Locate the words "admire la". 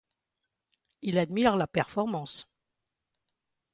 1.19-1.67